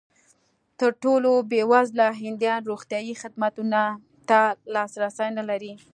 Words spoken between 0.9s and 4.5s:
ټولو بېوزله هندیان روغتیايي خدمتونو ته